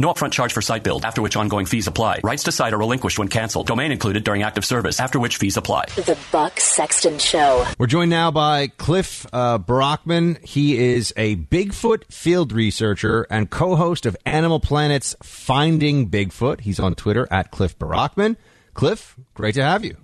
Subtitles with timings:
[0.00, 2.20] No upfront charge for site build, after which ongoing fees apply.
[2.24, 3.66] Rights to site are relinquished when canceled.
[3.66, 5.84] Domain included during active service, after which fees apply.
[5.94, 7.66] The Buck Sexton Show.
[7.78, 10.42] We're joined now by Cliff uh, Barackman.
[10.42, 16.62] He is a Bigfoot field researcher and co-host of Animal Planet's Finding Bigfoot.
[16.62, 18.36] He's on Twitter at Cliff Barackman.
[18.72, 19.98] Cliff, great to have you.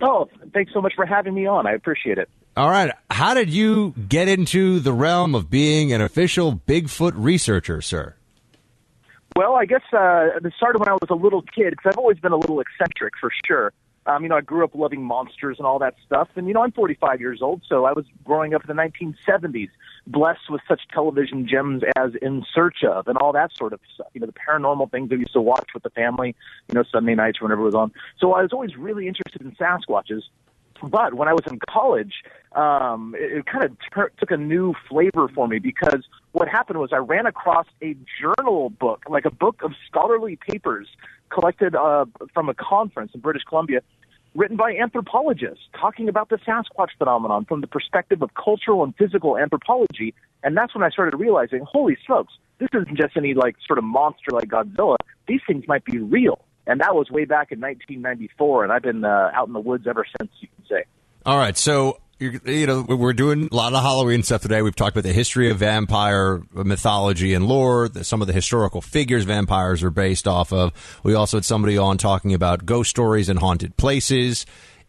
[0.00, 1.66] Oh, thanks so much for having me on.
[1.66, 2.30] I appreciate it.
[2.56, 2.90] All right.
[3.10, 8.14] How did you get into the realm of being an official Bigfoot researcher, sir?
[9.36, 12.18] Well, I guess uh, it started when I was a little kid because I've always
[12.18, 13.74] been a little eccentric for sure.
[14.06, 16.28] Um, you know, I grew up loving monsters and all that stuff.
[16.36, 19.68] And, you know, I'm 45 years old, so I was growing up in the 1970s,
[20.06, 24.06] blessed with such television gems as In Search of and all that sort of stuff.
[24.14, 26.34] You know, the paranormal things I used to watch with the family,
[26.68, 27.92] you know, Sunday nights whenever it was on.
[28.18, 30.22] So I was always really interested in Sasquatches.
[30.82, 32.14] But when I was in college,
[32.52, 36.04] um, it, it kind of ter- took a new flavor for me because
[36.36, 40.86] what happened was I ran across a journal book, like a book of scholarly papers
[41.30, 43.80] collected uh, from a conference in British Columbia,
[44.34, 49.38] written by anthropologists talking about the Sasquatch phenomenon from the perspective of cultural and physical
[49.38, 50.12] anthropology.
[50.42, 53.84] And that's when I started realizing, holy smokes, this isn't just any like sort of
[53.84, 54.96] monster like Godzilla.
[55.26, 59.04] These things might be real and that was way back in 1994, and I've been
[59.04, 60.30] uh, out in the woods ever since.
[60.40, 60.84] You can say.
[61.24, 64.62] All right, so you know we're doing a lot of Halloween stuff today.
[64.62, 69.24] We've talked about the history of vampire mythology and lore, some of the historical figures
[69.24, 70.72] vampires are based off of.
[71.02, 74.46] We also had somebody on talking about ghost stories and haunted places.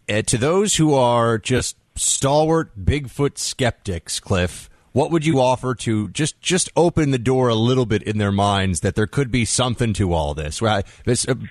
[0.10, 6.10] Uh, to those who are just stalwart Bigfoot skeptics, Cliff what would you offer to
[6.10, 9.46] just just open the door a little bit in their minds that there could be
[9.46, 10.60] something to all this?
[10.60, 10.82] Uh,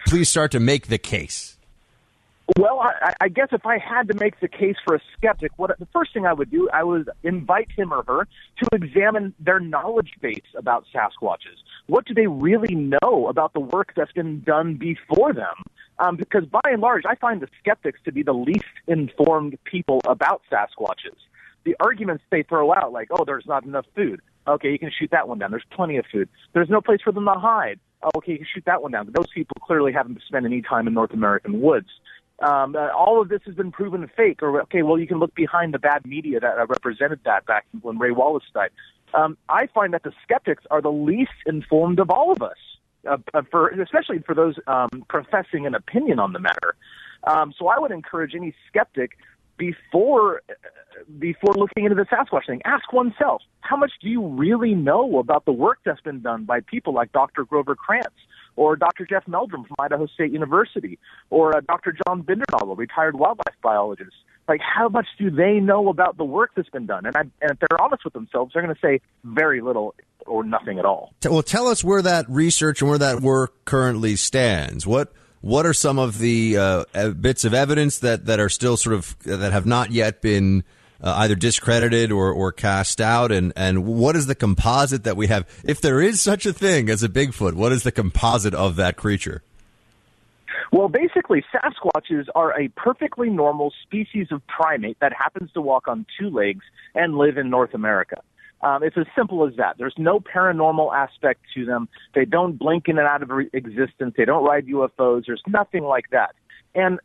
[0.08, 1.55] please start to make the case.
[2.58, 5.76] Well, I, I guess if I had to make the case for a skeptic, what
[5.78, 8.28] the first thing I would do, I would invite him or her
[8.62, 11.58] to examine their knowledge base about Sasquatches.
[11.86, 15.64] What do they really know about the work that's been done before them?
[15.98, 20.00] Um, because by and large, I find the skeptics to be the least informed people
[20.06, 21.16] about Sasquatches
[21.66, 24.22] the arguments they throw out, like, oh, there's not enough food.
[24.46, 25.50] Okay, you can shoot that one down.
[25.50, 26.28] There's plenty of food.
[26.54, 27.80] There's no place for them to hide.
[28.16, 29.06] Okay, you can shoot that one down.
[29.06, 31.88] But those people clearly haven't spent any time in North American woods.
[32.40, 34.42] Um, uh, all of this has been proven fake.
[34.42, 37.98] Or okay, well, you can look behind the bad media that represented that back when
[37.98, 38.70] Ray Wallace died.
[39.14, 42.56] Um, I find that the skeptics are the least informed of all of us,
[43.08, 46.74] uh, uh for especially for those um, professing an opinion on the matter.
[47.24, 49.12] Um, so I would encourage any skeptic
[49.56, 50.42] before
[51.18, 55.44] before looking into the Sasquatch thing, ask oneself, how much do you really know about
[55.44, 57.44] the work that's been done by people like Dr.
[57.44, 58.16] Grover Krantz
[58.56, 59.06] or Dr.
[59.06, 60.98] Jeff Meldrum from Idaho State University
[61.30, 61.96] or uh, Dr.
[62.06, 64.16] John Bindernagel, a retired wildlife biologist?
[64.48, 67.04] Like, how much do they know about the work that's been done?
[67.04, 70.44] And, I, and if they're honest with themselves, they're going to say very little or
[70.44, 71.12] nothing at all.
[71.24, 74.86] Well, tell us where that research and where that work currently stands.
[74.86, 78.96] What what are some of the uh, bits of evidence that, that are still sort
[78.96, 80.64] of that have not yet been
[81.02, 83.32] uh, either discredited or, or cast out?
[83.32, 85.46] And, and what is the composite that we have?
[85.64, 88.96] If there is such a thing as a Bigfoot, what is the composite of that
[88.96, 89.42] creature?
[90.72, 96.06] Well, basically, Sasquatches are a perfectly normal species of primate that happens to walk on
[96.18, 96.64] two legs
[96.94, 98.22] and live in North America.
[98.62, 99.76] Um, it's as simple as that.
[99.78, 101.88] There's no paranormal aspect to them.
[102.14, 104.14] They don't blink in and out of existence.
[104.16, 105.24] They don't ride UFOs.
[105.26, 106.34] There's nothing like that.
[106.74, 106.98] And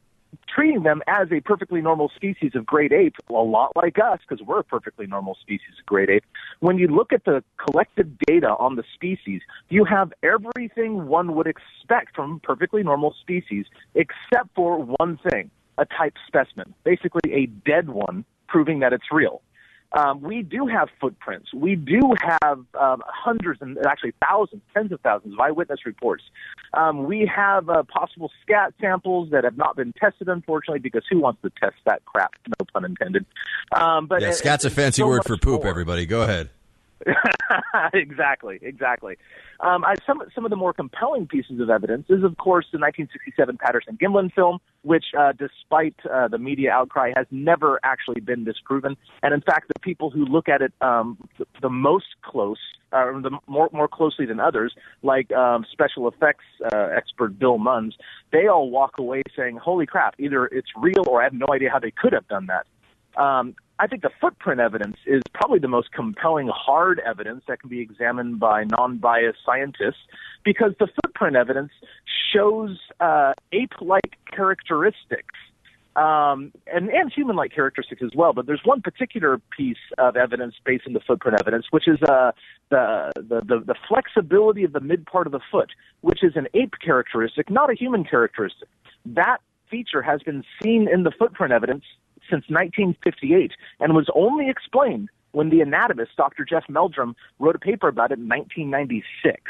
[0.48, 4.46] treating them as a perfectly normal species of great ape, a lot like us, because
[4.46, 6.24] we're a perfectly normal species of great ape.
[6.60, 11.48] When you look at the collected data on the species, you have everything one would
[11.48, 17.90] expect from perfectly normal species, except for one thing a type specimen, basically a dead
[17.90, 19.42] one, proving that it's real.
[19.94, 21.54] Um, we do have footprints.
[21.54, 26.24] We do have um, hundreds and actually thousands, tens of thousands of eyewitness reports.
[26.74, 31.20] Um, we have uh, possible scat samples that have not been tested, unfortunately, because who
[31.20, 32.32] wants to test that crap?
[32.48, 33.26] No pun intended.
[33.74, 35.64] Um, but yeah, it- scat's a fancy so word for poop.
[35.64, 35.70] more.
[35.70, 36.50] Everybody, go ahead.
[37.94, 39.18] exactly, exactly.
[39.60, 42.80] Um, I, some some of the more compelling pieces of evidence is, of course, the
[42.80, 48.44] 1967 Patterson Gimlin film, which, uh, despite uh, the media outcry, has never actually been
[48.44, 48.98] disproven.
[49.24, 52.60] And in fact, the people who look at it um, the, the most close,
[52.92, 57.94] uh, the more more closely than others, like um, special effects uh, expert Bill Munns,
[58.32, 60.16] they all walk away saying, "Holy crap!
[60.20, 62.66] Either it's real, or I have no idea how they could have done that."
[63.22, 67.70] Um, I think the footprint evidence is probably the most compelling hard evidence that can
[67.72, 70.06] be examined by non-biased scientists
[70.46, 71.72] because the footprint evidence
[72.32, 75.34] shows uh, ape-like characteristics
[75.96, 78.34] um, and, and human-like characteristics as well.
[78.34, 82.34] But there's one particular piece of evidence based on the footprint evidence, which is uh,
[82.70, 86.48] the, the, the, the flexibility of the mid part of the foot, which is an
[86.54, 88.70] ape characteristic, not a human characteristic.
[89.08, 89.40] That
[89.72, 91.86] feature has been seen in the footprint evidence
[92.30, 96.46] since 1958 and was only explained when the anatomist, Dr.
[96.46, 99.42] Jeff Meldrum, wrote a paper about it in 1996.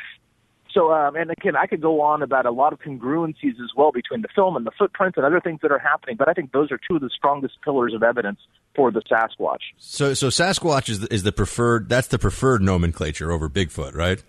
[0.74, 3.92] So, um, and again, I could go on about a lot of congruencies as well
[3.92, 6.54] between the film and the footprints and other things that are happening, but I think
[6.54, 8.40] those are two of the strongest pillars of evidence
[8.76, 9.60] for the Sasquatch.
[9.78, 11.90] So, so Sasquatch is the, is the preferred.
[11.90, 14.24] That's the preferred nomenclature over Bigfoot, right?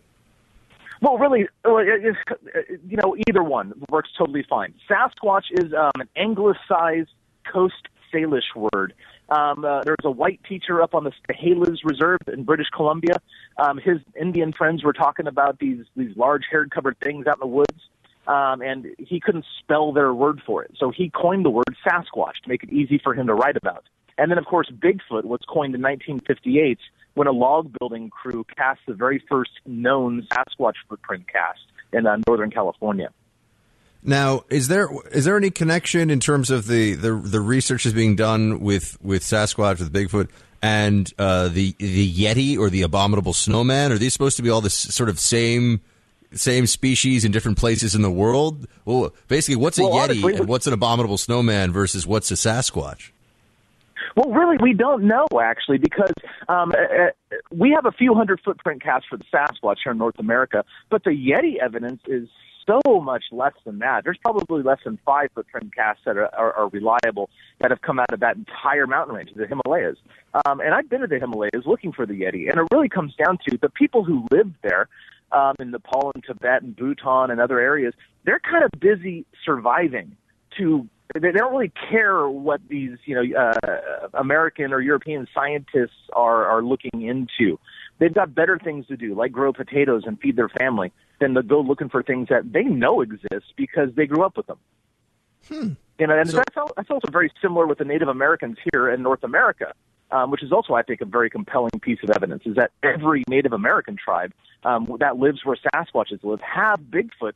[1.01, 4.75] Well, really, you know, either one works totally fine.
[4.89, 7.11] Sasquatch is um, an anglicized
[7.53, 8.95] Coast Salish word.
[9.29, 13.17] Um, uh, there's a white teacher up on the Chehalis Reserve in British Columbia.
[13.57, 17.41] Um, his Indian friends were talking about these these large haired covered things out in
[17.41, 17.89] the woods,
[18.27, 22.37] um, and he couldn't spell their word for it, so he coined the word Sasquatch
[22.43, 23.85] to make it easy for him to write about.
[24.19, 26.79] And then, of course, Bigfoot was coined in 1958
[27.15, 31.61] when a log building crew cast the very first known Sasquatch footprint cast
[31.93, 33.11] in uh, Northern California.
[34.05, 37.93] Now, is there is there any connection in terms of the the, the research is
[37.93, 40.29] being done with with Sasquatch with Bigfoot
[40.61, 43.93] and uh, the the Yeti or the abominable snowman?
[43.93, 45.81] Are these supposed to be all the sort of same
[46.35, 48.67] same species in different places in the world?
[48.85, 52.35] Well, basically, what's a Well, Yeti honestly- and what's an abominable snowman versus what's a
[52.35, 53.11] Sasquatch?
[54.17, 56.13] Well, really, we don't know actually because
[56.49, 59.99] um, uh, uh, we have a few hundred footprint casts for the Sasquatch here in
[59.99, 62.29] North America, but the Yeti evidence is
[62.67, 64.05] so much less than that.
[64.05, 67.31] There's probably less than five footprint casts that are, are, are reliable
[67.61, 69.97] that have come out of that entire mountain range, the Himalayas.
[70.45, 73.15] Um, and I've been to the Himalayas looking for the Yeti, and it really comes
[73.15, 74.89] down to the people who live there
[75.33, 77.95] um, in Nepal and Tibet and Bhutan and other areas.
[78.25, 80.17] They're kind of busy surviving
[80.59, 86.47] to they don't really care what these you know uh, American or European scientists are
[86.47, 87.59] are looking into.
[88.03, 90.91] They've got better things to do, like grow potatoes and feed their family,
[91.21, 94.49] than to go looking for things that they know exist because they grew up with
[94.49, 94.59] them.
[96.01, 99.23] You know, and that's, that's also very similar with the Native Americans here in North
[99.23, 99.73] America,
[100.11, 102.43] um, which is also, I think, a very compelling piece of evidence.
[102.45, 104.33] Is that every Native American tribe
[104.65, 107.35] um, that lives where Sasquatches live have Bigfoots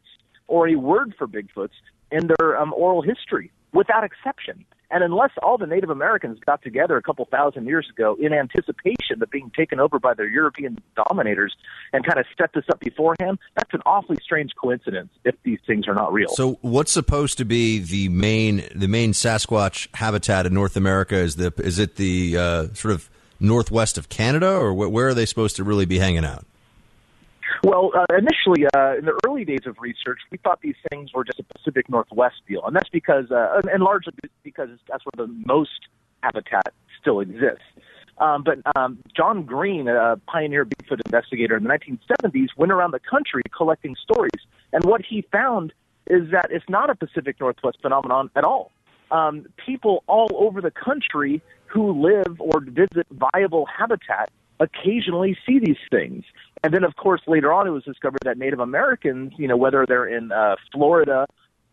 [0.49, 1.79] or a word for Bigfoots
[2.11, 4.65] in their um, oral history, without exception.
[4.91, 9.21] And unless all the Native Americans got together a couple thousand years ago in anticipation
[9.21, 10.79] of being taken over by their European
[11.09, 11.55] dominators
[11.93, 15.89] and kind of set this up beforehand, that's an awfully strange coincidence if these things
[15.89, 16.29] are not real.
[16.29, 21.17] So, what's supposed to be the main the main Sasquatch habitat in North America?
[21.17, 25.27] Is the is it the uh, sort of northwest of Canada, or where are they
[25.27, 26.47] supposed to really be hanging out?
[27.67, 31.25] Well, uh, initially, uh, in the early days of research, we thought these things were
[31.25, 34.13] just a Pacific Northwest deal, and that's because, uh, and largely
[34.45, 35.89] because that's where the most
[36.23, 37.65] habitat still exists.
[38.19, 43.01] Um, but um, John Green, a pioneer Bigfoot investigator in the 1970s, went around the
[43.01, 45.73] country collecting stories, and what he found
[46.07, 48.71] is that it's not a Pacific Northwest phenomenon at all.
[49.11, 54.31] Um, people all over the country who live or visit viable habitat
[54.61, 56.25] occasionally see these things.
[56.67, 59.87] And then, of course, later on, it was discovered that Native Americans, you know, whether
[59.87, 61.29] they're in uh, Florida,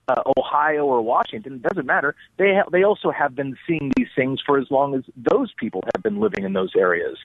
[0.07, 2.15] uh, Ohio, or Washington, it doesn't matter.
[2.37, 5.83] They ha- they also have been seeing these things for as long as those people
[5.95, 7.17] have been living in those areas.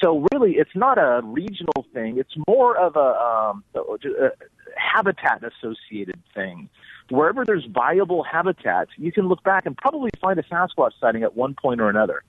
[0.00, 2.18] So really, it's not a regional thing.
[2.18, 4.30] It's more of a, um, a
[4.76, 6.68] habitat associated thing.
[7.08, 11.36] Wherever there's viable habitat, you can look back and probably find a Sasquatch sighting at
[11.36, 12.24] one point or another.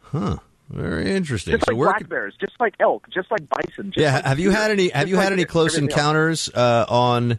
[0.00, 0.38] Huh.
[0.70, 1.52] Very interesting.
[1.52, 3.92] Just so like where black bears, just like elk, just like bison.
[3.92, 4.88] Just yeah, like have you deer, had any?
[4.88, 7.38] Have you had any close encounters uh, on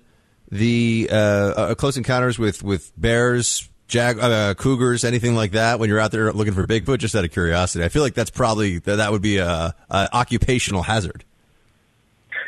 [0.52, 5.90] the uh, uh, close encounters with with bears jag uh, cougars, anything like that when
[5.90, 7.00] you're out there looking for Bigfoot?
[7.00, 10.10] Just out of curiosity, I feel like that's probably that, that would be a, a
[10.14, 11.26] occupational hazard.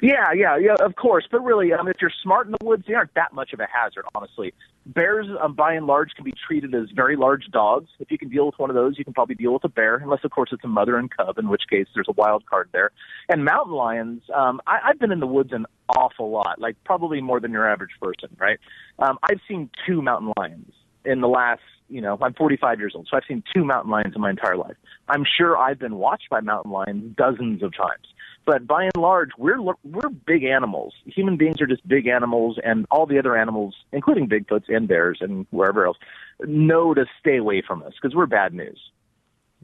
[0.01, 1.27] Yeah, yeah, yeah, of course.
[1.29, 3.67] But really, um, if you're smart in the woods, they aren't that much of a
[3.71, 4.53] hazard, honestly.
[4.85, 7.89] Bears, um, by and large, can be treated as very large dogs.
[7.99, 9.95] If you can deal with one of those, you can probably deal with a bear,
[9.95, 12.69] unless, of course, it's a mother and cub, in which case there's a wild card
[12.73, 12.91] there.
[13.27, 17.21] And mountain lions, um, I, I've been in the woods an awful lot, like probably
[17.21, 18.59] more than your average person, right?
[18.99, 20.71] Um, I've seen two mountain lions
[21.05, 24.13] in the last you know, I'm 45 years old, so I've seen two mountain lions
[24.13, 24.75] in my entire life.
[25.07, 28.07] I'm sure I've been watched by mountain lions dozens of times.
[28.47, 30.93] But by and large, we're we're big animals.
[31.05, 35.17] Human beings are just big animals, and all the other animals, including Bigfoots and bears
[35.19, 35.97] and wherever else,
[36.39, 38.79] know to stay away from us because we're bad news.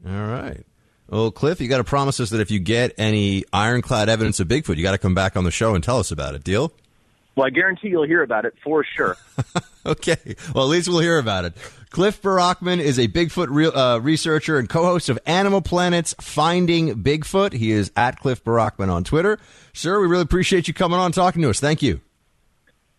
[0.06, 0.66] All right.
[1.08, 4.48] Well, Cliff, you got to promise us that if you get any ironclad evidence of
[4.48, 6.44] Bigfoot, you got to come back on the show and tell us about it.
[6.44, 6.70] Deal?
[7.36, 9.16] Well, I guarantee you'll hear about it for sure.
[9.86, 10.36] okay.
[10.54, 11.54] Well, at least we'll hear about it.
[11.90, 17.52] Cliff Barackman is a Bigfoot re- uh, researcher and co-host of Animal Planet's Finding Bigfoot.
[17.52, 19.38] He is at Cliff Barackman on Twitter.
[19.72, 21.60] Sir, we really appreciate you coming on talking to us.
[21.60, 22.00] Thank you.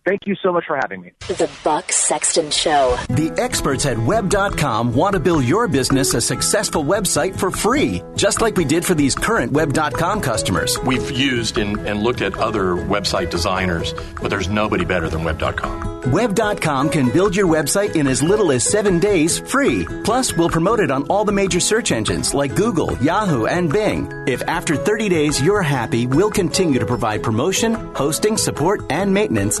[0.06, 1.12] Thank you so much for having me.
[1.26, 2.96] The Buck Sexton Show.
[3.08, 8.40] The experts at web.com want to build your business a successful website for free, just
[8.40, 10.78] like we did for these current web.com customers.
[10.86, 15.96] We've used and, and looked at other website designers, but there's nobody better than web.com.
[16.12, 19.84] Web.com can build your website in as little as seven days free.
[20.04, 24.08] Plus, we'll promote it on all the major search engines like Google, Yahoo, and Bing.
[24.28, 29.60] If after 30 days you're happy, we'll continue to provide promotion, hosting, support, and maintenance,